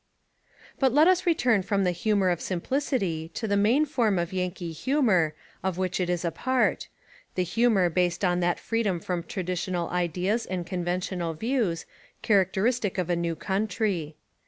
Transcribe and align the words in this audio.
But 0.79 0.93
let 0.95 1.07
us 1.07 1.27
return 1.27 1.61
from 1.61 1.83
the 1.83 1.91
humour 1.91 2.31
of 2.31 2.41
sim 2.41 2.59
plicity 2.59 3.31
to 3.35 3.47
the 3.47 3.55
main 3.55 3.85
form 3.85 4.17
of 4.17 4.33
Yankee 4.33 4.71
humour 4.71 5.35
of 5.63 5.77
which 5.77 5.99
it 5.99 6.09
is 6.09 6.25
a 6.25 6.31
part, 6.31 6.87
the 7.35 7.43
humour 7.43 7.87
based 7.87 8.25
on 8.25 8.39
that 8.39 8.59
freedom 8.59 8.99
from 8.99 9.21
traditional 9.21 9.91
ideas 9.91 10.47
and 10.47 10.65
conven 10.65 11.07
tional 11.07 11.37
views, 11.39 11.85
characteristic 12.23 12.97
of 12.97 13.11
a 13.11 13.15
new 13.15 13.35
country. 13.35 14.15